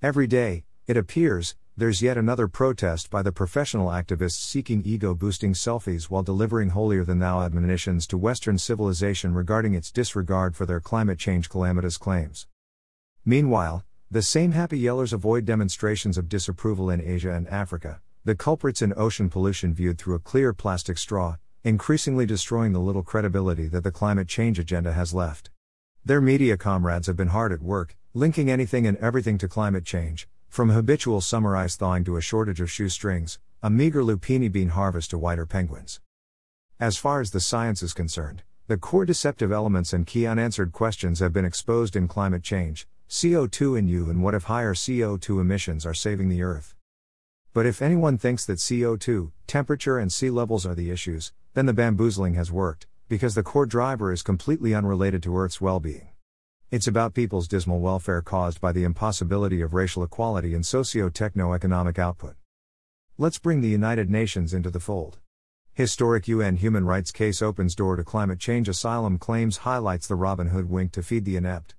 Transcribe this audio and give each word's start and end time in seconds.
Every 0.00 0.28
day, 0.28 0.62
it 0.86 0.96
appears, 0.96 1.56
there's 1.76 2.00
yet 2.00 2.16
another 2.16 2.46
protest 2.46 3.10
by 3.10 3.20
the 3.20 3.32
professional 3.32 3.88
activists 3.88 4.40
seeking 4.40 4.84
ego 4.84 5.12
boosting 5.12 5.54
selfies 5.54 6.04
while 6.04 6.22
delivering 6.22 6.68
holier 6.68 7.02
than 7.02 7.18
thou 7.18 7.42
admonitions 7.42 8.06
to 8.06 8.16
Western 8.16 8.58
civilization 8.58 9.34
regarding 9.34 9.74
its 9.74 9.90
disregard 9.90 10.54
for 10.54 10.66
their 10.66 10.78
climate 10.78 11.18
change 11.18 11.48
calamitous 11.48 11.96
claims. 11.96 12.46
Meanwhile, 13.24 13.84
the 14.08 14.22
same 14.22 14.52
happy 14.52 14.80
yellers 14.80 15.12
avoid 15.12 15.44
demonstrations 15.44 16.16
of 16.16 16.28
disapproval 16.28 16.90
in 16.90 17.00
Asia 17.00 17.32
and 17.32 17.48
Africa, 17.48 18.00
the 18.24 18.36
culprits 18.36 18.82
in 18.82 18.94
ocean 18.96 19.28
pollution 19.28 19.74
viewed 19.74 19.98
through 19.98 20.14
a 20.14 20.20
clear 20.20 20.52
plastic 20.52 20.96
straw, 20.96 21.38
increasingly 21.64 22.24
destroying 22.24 22.72
the 22.72 22.78
little 22.78 23.02
credibility 23.02 23.66
that 23.66 23.82
the 23.82 23.90
climate 23.90 24.28
change 24.28 24.60
agenda 24.60 24.92
has 24.92 25.12
left. 25.12 25.50
Their 26.04 26.20
media 26.20 26.56
comrades 26.56 27.08
have 27.08 27.16
been 27.16 27.28
hard 27.28 27.50
at 27.52 27.60
work, 27.60 27.96
linking 28.18 28.50
anything 28.50 28.84
and 28.84 28.96
everything 28.96 29.38
to 29.38 29.46
climate 29.46 29.84
change, 29.84 30.28
from 30.48 30.70
habitual 30.70 31.20
summer 31.20 31.56
ice 31.56 31.76
thawing 31.76 32.02
to 32.02 32.16
a 32.16 32.20
shortage 32.20 32.60
of 32.60 32.68
shoestrings, 32.68 33.38
a 33.62 33.70
meager 33.70 34.02
lupini 34.02 34.50
bean 34.50 34.70
harvest 34.70 35.10
to 35.10 35.16
whiter 35.16 35.46
penguins. 35.46 36.00
As 36.80 36.96
far 36.96 37.20
as 37.20 37.30
the 37.30 37.38
science 37.38 37.80
is 37.80 37.94
concerned, 37.94 38.42
the 38.66 38.76
core 38.76 39.04
deceptive 39.04 39.52
elements 39.52 39.92
and 39.92 40.04
key 40.04 40.26
unanswered 40.26 40.72
questions 40.72 41.20
have 41.20 41.32
been 41.32 41.44
exposed 41.44 41.94
in 41.94 42.08
climate 42.08 42.42
change, 42.42 42.88
CO2 43.08 43.78
in 43.78 43.86
you 43.86 44.10
and 44.10 44.20
what 44.20 44.34
if 44.34 44.44
higher 44.44 44.74
CO2 44.74 45.40
emissions 45.40 45.86
are 45.86 45.94
saving 45.94 46.28
the 46.28 46.42
Earth. 46.42 46.74
But 47.54 47.66
if 47.66 47.80
anyone 47.80 48.18
thinks 48.18 48.44
that 48.46 48.58
CO2, 48.58 49.30
temperature, 49.46 49.96
and 49.96 50.12
sea 50.12 50.30
levels 50.30 50.66
are 50.66 50.74
the 50.74 50.90
issues, 50.90 51.32
then 51.54 51.66
the 51.66 51.72
bamboozling 51.72 52.34
has 52.34 52.50
worked, 52.50 52.88
because 53.08 53.36
the 53.36 53.44
core 53.44 53.64
driver 53.64 54.12
is 54.12 54.24
completely 54.24 54.74
unrelated 54.74 55.22
to 55.22 55.38
Earth's 55.38 55.60
well 55.60 55.78
being. 55.78 56.08
It's 56.70 56.86
about 56.86 57.14
people's 57.14 57.48
dismal 57.48 57.80
welfare 57.80 58.20
caused 58.20 58.60
by 58.60 58.72
the 58.72 58.84
impossibility 58.84 59.62
of 59.62 59.72
racial 59.72 60.02
equality 60.02 60.52
and 60.52 60.66
socio 60.66 61.08
techno 61.08 61.54
economic 61.54 61.98
output. 61.98 62.34
Let's 63.16 63.38
bring 63.38 63.62
the 63.62 63.68
United 63.68 64.10
Nations 64.10 64.52
into 64.52 64.68
the 64.70 64.78
fold. 64.78 65.16
Historic 65.72 66.28
UN 66.28 66.56
human 66.56 66.84
rights 66.84 67.10
case 67.10 67.40
opens 67.40 67.74
door 67.74 67.96
to 67.96 68.04
climate 68.04 68.38
change 68.38 68.68
asylum 68.68 69.16
claims 69.16 69.58
highlights 69.58 70.06
the 70.06 70.14
Robin 70.14 70.48
Hoodwink 70.48 70.92
to 70.92 71.02
feed 71.02 71.24
the 71.24 71.36
inept. 71.36 71.74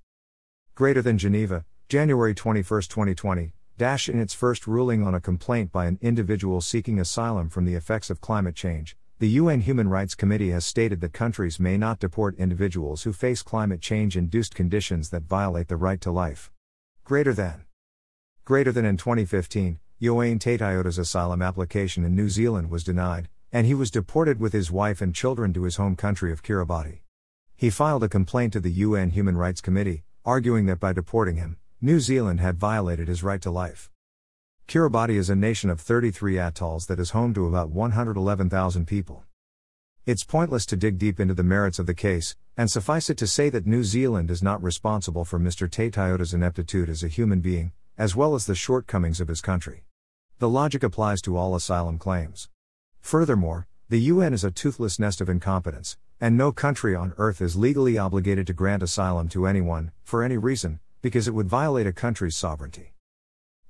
Greater 0.74 1.02
than 1.02 1.18
Geneva, 1.18 1.64
January 1.88 2.34
21, 2.34 2.64
2020, 2.82 3.52
Dash 3.78 4.08
in 4.08 4.18
its 4.18 4.34
first 4.34 4.66
ruling 4.66 5.06
on 5.06 5.14
a 5.14 5.20
complaint 5.20 5.70
by 5.70 5.86
an 5.86 6.00
individual 6.02 6.60
seeking 6.60 6.98
asylum 6.98 7.48
from 7.48 7.64
the 7.64 7.76
effects 7.76 8.10
of 8.10 8.20
climate 8.20 8.56
change, 8.56 8.96
the 9.20 9.28
UN 9.28 9.60
Human 9.60 9.86
Rights 9.86 10.14
Committee 10.14 10.48
has 10.48 10.64
stated 10.64 11.02
that 11.02 11.12
countries 11.12 11.60
may 11.60 11.76
not 11.76 11.98
deport 11.98 12.38
individuals 12.38 13.02
who 13.02 13.12
face 13.12 13.42
climate 13.42 13.82
change 13.82 14.16
induced 14.16 14.54
conditions 14.54 15.10
that 15.10 15.24
violate 15.24 15.68
the 15.68 15.76
right 15.76 16.00
to 16.00 16.10
life. 16.10 16.50
Greater 17.04 17.34
than. 17.34 17.66
Greater 18.46 18.72
than 18.72 18.86
in 18.86 18.96
2015, 18.96 19.78
Ioane 20.00 20.40
Teitiota's 20.40 20.96
asylum 20.96 21.42
application 21.42 22.02
in 22.02 22.16
New 22.16 22.30
Zealand 22.30 22.70
was 22.70 22.82
denied, 22.82 23.28
and 23.52 23.66
he 23.66 23.74
was 23.74 23.90
deported 23.90 24.40
with 24.40 24.54
his 24.54 24.70
wife 24.70 25.02
and 25.02 25.14
children 25.14 25.52
to 25.52 25.64
his 25.64 25.76
home 25.76 25.96
country 25.96 26.32
of 26.32 26.42
Kiribati. 26.42 27.00
He 27.58 27.68
filed 27.68 28.02
a 28.02 28.08
complaint 28.08 28.54
to 28.54 28.60
the 28.60 28.72
UN 28.72 29.10
Human 29.10 29.36
Rights 29.36 29.60
Committee, 29.60 30.02
arguing 30.24 30.64
that 30.64 30.80
by 30.80 30.94
deporting 30.94 31.36
him, 31.36 31.58
New 31.82 32.00
Zealand 32.00 32.40
had 32.40 32.56
violated 32.56 33.06
his 33.06 33.22
right 33.22 33.42
to 33.42 33.50
life. 33.50 33.90
Kiribati 34.70 35.16
is 35.16 35.28
a 35.28 35.34
nation 35.34 35.68
of 35.68 35.80
33 35.80 36.38
atolls 36.38 36.86
that 36.86 37.00
is 37.00 37.10
home 37.10 37.34
to 37.34 37.48
about 37.48 37.70
111,000 37.70 38.86
people. 38.86 39.24
It's 40.06 40.22
pointless 40.22 40.64
to 40.66 40.76
dig 40.76 40.96
deep 40.96 41.18
into 41.18 41.34
the 41.34 41.42
merits 41.42 41.80
of 41.80 41.86
the 41.86 41.92
case, 41.92 42.36
and 42.56 42.70
suffice 42.70 43.10
it 43.10 43.16
to 43.16 43.26
say 43.26 43.48
that 43.48 43.66
New 43.66 43.82
Zealand 43.82 44.30
is 44.30 44.44
not 44.44 44.62
responsible 44.62 45.24
for 45.24 45.40
Mr. 45.40 45.68
Teitiota's 45.68 46.32
ineptitude 46.32 46.88
as 46.88 47.02
a 47.02 47.08
human 47.08 47.40
being, 47.40 47.72
as 47.98 48.14
well 48.14 48.36
as 48.36 48.46
the 48.46 48.54
shortcomings 48.54 49.20
of 49.20 49.26
his 49.26 49.40
country. 49.40 49.86
The 50.38 50.48
logic 50.48 50.84
applies 50.84 51.20
to 51.22 51.36
all 51.36 51.56
asylum 51.56 51.98
claims. 51.98 52.48
Furthermore, 53.00 53.66
the 53.88 53.98
UN 53.98 54.32
is 54.32 54.44
a 54.44 54.52
toothless 54.52 55.00
nest 55.00 55.20
of 55.20 55.28
incompetence, 55.28 55.98
and 56.20 56.36
no 56.36 56.52
country 56.52 56.94
on 56.94 57.12
earth 57.18 57.40
is 57.40 57.56
legally 57.56 57.98
obligated 57.98 58.46
to 58.46 58.52
grant 58.52 58.84
asylum 58.84 59.28
to 59.30 59.48
anyone, 59.48 59.90
for 60.04 60.22
any 60.22 60.36
reason, 60.36 60.78
because 61.02 61.26
it 61.26 61.34
would 61.34 61.48
violate 61.48 61.88
a 61.88 61.92
country's 61.92 62.36
sovereignty. 62.36 62.92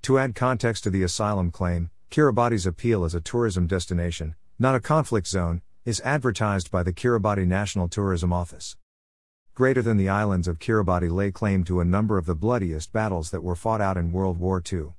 To 0.03 0.19
add 0.19 0.34
context 0.34 0.84
to 0.84 0.91
the 0.91 1.03
asylum 1.03 1.50
claim, 1.50 1.91
Kiribati's 2.11 2.65
appeal 2.65 3.05
as 3.05 3.15
a 3.15 3.21
tourism 3.21 3.66
destination, 3.66 4.34
not 4.59 4.75
a 4.75 4.81
conflict 4.81 5.27
zone, 5.27 5.61
is 5.84 6.00
advertised 6.00 6.71
by 6.71 6.83
the 6.83 6.93
Kiribati 6.93 7.47
National 7.47 7.87
Tourism 7.87 8.33
Office. 8.33 8.78
Greater 9.55 9.83
than 9.83 9.99
the 9.99 10.09
islands 10.09 10.49
of 10.49 10.59
Kiribati 10.59 11.10
lay 11.10 11.31
claim 11.31 11.65
to 11.65 11.81
a 11.81 11.84
number 11.84 12.16
of 12.16 12.25
the 12.25 12.34
bloodiest 12.34 12.94
battles 12.94 13.31
that 13.31 13.43
were 13.43 13.55
fought 13.55 13.83
out 13.83 13.99
in 13.99 14.10
World 14.10 14.39
War 14.39 14.62
II. 14.72 14.94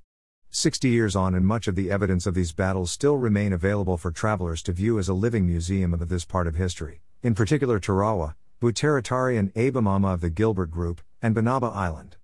60 0.52 0.90
years 0.90 1.16
on, 1.16 1.34
and 1.34 1.48
much 1.48 1.68
of 1.68 1.76
the 1.76 1.90
evidence 1.90 2.28
of 2.28 2.36
these 2.36 2.52
battles 2.52 2.92
still 2.92 3.18
remain 3.18 3.54
available 3.54 3.98
for 3.98 4.12
travelers 4.12 4.62
to 4.62 4.72
view 4.72 5.00
as 5.00 5.10
a 5.10 5.16
living 5.16 5.48
museum 5.48 5.96
of 5.96 6.10
this 6.10 6.26
part 6.26 6.46
of 6.46 6.56
history, 6.56 7.02
in 7.24 7.34
particular 7.34 7.80
Tarawa, 7.80 8.36
Butaritari, 8.62 9.40
and 9.40 9.52
Abemama 9.56 10.14
of 10.14 10.22
the 10.22 10.30
Gilbert 10.30 10.70
Group, 10.70 11.02
and 11.24 11.34
Banaba 11.34 11.72
Island. 11.74 12.18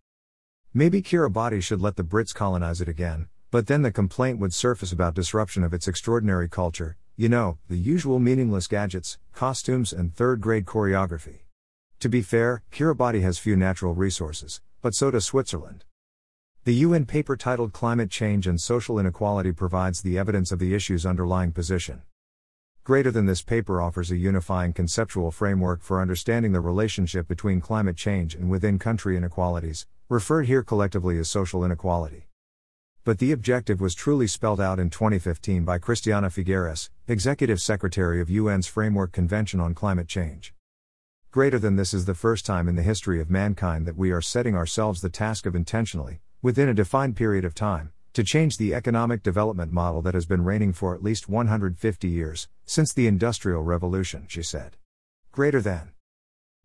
Maybe 0.77 1.01
Kiribati 1.01 1.63
should 1.63 1.81
let 1.81 1.95
the 1.95 2.03
Brits 2.03 2.35
colonize 2.35 2.81
it 2.81 2.88
again, 2.88 3.29
but 3.49 3.65
then 3.65 3.81
the 3.81 3.91
complaint 3.91 4.38
would 4.38 4.53
surface 4.53 4.91
about 4.91 5.15
disruption 5.15 5.63
of 5.63 5.73
its 5.73 5.88
extraordinary 5.88 6.47
culture, 6.47 6.97
you 7.15 7.27
know, 7.29 7.57
the 7.67 7.79
usual 7.79 8.19
meaningless 8.19 8.67
gadgets, 8.67 9.17
costumes, 9.33 9.91
and 9.91 10.13
third 10.13 10.39
grade 10.39 10.67
choreography. 10.67 11.39
To 12.01 12.09
be 12.09 12.21
fair, 12.21 12.61
Kiribati 12.71 13.23
has 13.23 13.39
few 13.39 13.55
natural 13.55 13.95
resources, 13.95 14.61
but 14.83 14.93
so 14.93 15.09
does 15.09 15.25
Switzerland. 15.25 15.83
The 16.66 16.75
UN 16.75 17.07
paper 17.07 17.35
titled 17.35 17.73
Climate 17.73 18.11
Change 18.11 18.45
and 18.45 18.61
Social 18.61 18.99
Inequality 18.99 19.53
provides 19.53 20.03
the 20.03 20.19
evidence 20.19 20.51
of 20.51 20.59
the 20.59 20.75
issue's 20.75 21.07
underlying 21.07 21.53
position. 21.53 22.03
Greater 22.87 23.11
than 23.11 23.25
this 23.25 23.41
paper 23.41 23.81
offers 23.81 24.11
a 24.11 24.15
unifying 24.15 24.71
conceptual 24.71 25.29
framework 25.29 25.81
for 25.81 25.99
understanding 25.99 26.53
the 26.53 26.61
relationship 26.61 27.27
between 27.27 27.59
climate 27.59 27.97
change 27.97 28.33
and 28.33 28.49
within 28.49 28.79
country 28.79 29.17
inequalities, 29.17 29.85
referred 30.07 30.45
here 30.45 30.63
collectively 30.63 31.19
as 31.19 31.29
social 31.29 31.65
inequality. 31.65 32.27
But 33.03 33.19
the 33.19 33.33
objective 33.33 33.81
was 33.81 33.93
truly 33.93 34.25
spelled 34.25 34.61
out 34.61 34.79
in 34.79 34.89
2015 34.89 35.65
by 35.65 35.79
Christiana 35.79 36.29
Figueres, 36.29 36.89
Executive 37.09 37.59
Secretary 37.59 38.21
of 38.21 38.31
UN's 38.31 38.67
Framework 38.67 39.11
Convention 39.11 39.59
on 39.59 39.73
Climate 39.73 40.07
Change. 40.07 40.53
Greater 41.29 41.59
than 41.59 41.75
this 41.75 41.93
is 41.93 42.05
the 42.05 42.15
first 42.15 42.45
time 42.45 42.69
in 42.69 42.77
the 42.77 42.83
history 42.83 43.19
of 43.19 43.29
mankind 43.29 43.85
that 43.85 43.97
we 43.97 44.11
are 44.11 44.21
setting 44.21 44.55
ourselves 44.55 45.01
the 45.01 45.09
task 45.09 45.45
of 45.45 45.57
intentionally, 45.57 46.21
within 46.41 46.69
a 46.69 46.73
defined 46.73 47.17
period 47.17 47.43
of 47.43 47.53
time, 47.53 47.91
to 48.17 48.23
change 48.23 48.57
the 48.57 48.73
economic 48.73 49.22
development 49.22 49.72
model 49.72 50.01
that 50.01 50.16
has 50.16 50.25
been 50.25 50.44
reigning 50.44 50.73
for 50.73 50.95
at 50.95 51.03
least 51.03 51.29
150 51.29 52.07
years, 52.07 52.50
since 52.66 52.91
the 52.91 53.05
Industrial 53.05 53.61
Revolution, 53.61 54.25
she 54.28 54.41
said. 54.41 54.75
Greater 55.31 55.61
than. 55.61 55.91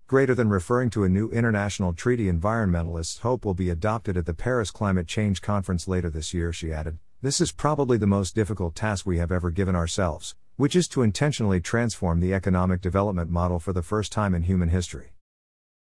Greater 0.06 0.34
than 0.34 0.48
referring 0.48 0.88
to 0.88 1.04
a 1.04 1.10
new 1.10 1.28
international 1.28 1.92
treaty, 1.92 2.32
environmentalists 2.32 3.18
hope 3.18 3.44
will 3.44 3.52
be 3.52 3.68
adopted 3.68 4.16
at 4.16 4.24
the 4.24 4.32
Paris 4.32 4.70
Climate 4.70 5.06
Change 5.06 5.42
Conference 5.42 5.86
later 5.86 6.08
this 6.08 6.32
year, 6.32 6.54
she 6.54 6.72
added. 6.72 6.98
This 7.20 7.38
is 7.38 7.52
probably 7.52 7.98
the 7.98 8.06
most 8.06 8.34
difficult 8.34 8.74
task 8.74 9.04
we 9.04 9.19
have 9.19 9.30
ever 9.30 9.50
given 9.50 9.76
ourselves, 9.76 10.34
which 10.56 10.74
is 10.74 10.88
to 10.88 11.02
intentionally 11.02 11.60
transform 11.60 12.20
the 12.20 12.32
economic 12.32 12.80
development 12.80 13.30
model 13.30 13.58
for 13.58 13.74
the 13.74 13.82
first 13.82 14.10
time 14.10 14.34
in 14.34 14.44
human 14.44 14.70
history. 14.70 15.12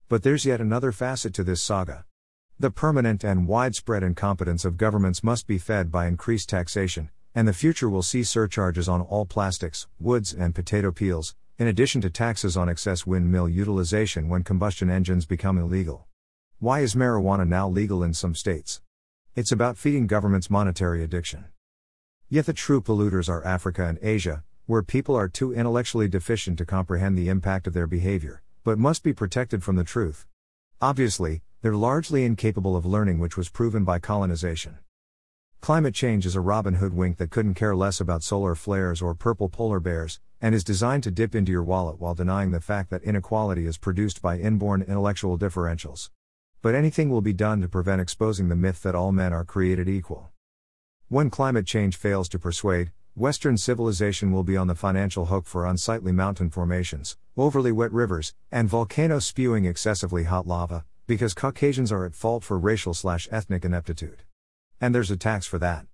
But 0.09 0.23
there's 0.23 0.47
yet 0.47 0.63
another 0.63 0.93
facet 0.93 1.35
to 1.35 1.45
this 1.45 1.63
saga. 1.63 2.07
The 2.61 2.73
permanent 2.73 3.23
and 3.23 3.47
widespread 3.47 4.03
incompetence 4.03 4.65
of 4.65 4.77
governments 4.77 5.23
must 5.23 5.47
be 5.47 5.59
fed 5.59 5.93
by 5.93 6.09
increased 6.09 6.49
taxation, 6.49 7.09
and 7.33 7.47
the 7.47 7.53
future 7.53 7.89
will 7.89 8.03
see 8.03 8.25
surcharges 8.25 8.89
on 8.89 9.01
all 9.01 9.27
plastics, 9.27 9.87
woods, 10.01 10.35
and 10.35 10.57
potato 10.57 10.91
peels, 10.91 11.37
in 11.57 11.69
addition 11.69 12.01
to 12.01 12.11
taxes 12.11 12.57
on 12.57 12.69
excess 12.69 13.07
windmill 13.07 13.49
utilization 13.49 14.29
when 14.29 14.43
combustion 14.43 14.91
engines 14.91 15.25
become 15.25 15.57
illegal. 15.57 16.09
Why 16.59 16.81
is 16.81 16.97
marijuana 16.97 17.47
now 17.47 17.69
legal 17.69 18.03
in 18.03 18.13
some 18.13 18.35
states? 18.35 18.81
It's 19.37 19.53
about 19.53 19.79
feeding 19.79 20.09
governments 20.09 20.51
monetary 20.51 21.05
addiction. 21.05 21.45
Yet 22.29 22.47
the 22.47 22.53
true 22.53 22.81
polluters 22.81 23.29
are 23.29 23.45
Africa 23.45 23.85
and 23.85 24.01
Asia, 24.03 24.43
where 24.67 24.83
people 24.83 25.15
are 25.15 25.29
too 25.29 25.55
intellectually 25.55 26.09
deficient 26.09 26.59
to 26.59 26.67
comprehend 26.67 27.17
the 27.17 27.29
impact 27.29 27.69
of 27.69 27.73
their 27.73 27.87
behavior, 27.87 28.43
but 28.65 28.81
must 28.81 29.05
be 29.05 29.13
protected 29.13 29.63
from 29.63 29.77
the 29.77 29.85
truth. 29.85 30.27
Obviously, 30.81 31.43
they're 31.61 31.75
largely 31.75 32.25
incapable 32.25 32.77
of 32.77 32.87
learning, 32.87 33.19
which 33.19 33.37
was 33.37 33.49
proven 33.49 33.83
by 33.83 33.99
colonization. 33.99 34.79
Climate 35.61 35.95
change 35.95 36.25
is 36.25 36.37
a 36.37 36.41
Robin 36.41 36.75
Hoodwink 36.75 37.17
that 37.17 37.31
couldn't 37.31 37.55
care 37.55 37.75
less 37.75 38.01
about 38.01 38.23
solar 38.23 38.55
flares 38.55 39.03
or 39.03 39.13
purple 39.13 39.49
polar 39.49 39.81
bears, 39.81 40.21
and 40.41 40.55
is 40.55 40.63
designed 40.63 41.03
to 41.03 41.11
dip 41.11 41.35
into 41.35 41.51
your 41.51 41.65
wallet 41.65 41.99
while 41.99 42.15
denying 42.15 42.53
the 42.53 42.61
fact 42.61 42.91
that 42.91 43.03
inequality 43.03 43.67
is 43.67 43.77
produced 43.77 44.23
by 44.23 44.39
inborn 44.39 44.83
intellectual 44.83 45.37
differentials. 45.37 46.11
But 46.63 46.77
anything 46.77 47.11
will 47.11 47.23
be 47.23 47.33
done 47.33 47.61
to 47.63 47.69
prevent 47.69 48.01
exposing 48.01 48.49
the 48.49 48.55
myth 48.55 48.83
that 48.83 48.95
all 48.95 49.11
men 49.11 49.33
are 49.33 49.45
created 49.45 49.89
equal. 49.89 50.29
When 51.09 51.29
climate 51.29 51.67
change 51.67 51.97
fails 51.97 52.29
to 52.29 52.39
persuade, 52.39 52.93
Western 53.17 53.57
civilization 53.57 54.31
will 54.31 54.45
be 54.45 54.57
on 54.57 54.69
the 54.69 54.77
financial 54.77 55.27
hook 55.27 55.45
for 55.45 55.67
unsightly 55.67 56.13
mountain 56.13 56.51
formations, 56.51 57.17
overly 57.37 57.73
wet 57.73 57.91
rivers, 57.91 58.33
and 58.53 58.69
volcanoes 58.69 59.27
spewing 59.27 59.65
excessively 59.65 60.23
hot 60.23 60.47
lava, 60.47 60.85
because 61.09 61.33
Caucasians 61.33 61.91
are 61.91 62.05
at 62.05 62.15
fault 62.15 62.45
for 62.45 62.59
racial 62.59 62.93
slash 62.93 63.27
ethnic 63.33 63.65
ineptitude. 63.65 64.25
And 64.79 64.95
there's 64.95 65.11
a 65.11 65.17
tax 65.17 65.47
for 65.47 65.59
that. 65.59 65.87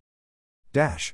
Dash. 0.73 1.13